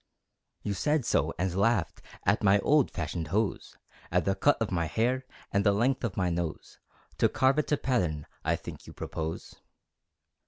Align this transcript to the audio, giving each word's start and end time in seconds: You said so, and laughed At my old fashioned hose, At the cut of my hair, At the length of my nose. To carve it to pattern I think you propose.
You 0.63 0.73
said 0.73 1.05
so, 1.05 1.31
and 1.37 1.53
laughed 1.53 2.01
At 2.25 2.41
my 2.41 2.57
old 2.61 2.89
fashioned 2.89 3.27
hose, 3.27 3.77
At 4.11 4.25
the 4.25 4.33
cut 4.33 4.59
of 4.59 4.71
my 4.71 4.85
hair, 4.87 5.27
At 5.53 5.63
the 5.63 5.71
length 5.71 6.03
of 6.03 6.17
my 6.17 6.31
nose. 6.31 6.79
To 7.19 7.29
carve 7.29 7.59
it 7.59 7.67
to 7.67 7.77
pattern 7.77 8.25
I 8.43 8.55
think 8.55 8.87
you 8.87 8.93
propose. 8.93 9.61